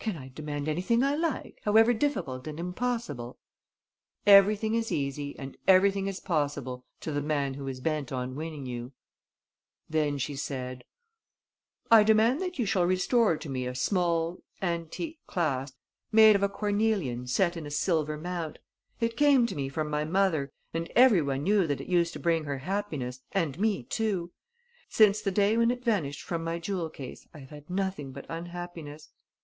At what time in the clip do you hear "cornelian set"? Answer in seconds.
16.48-17.56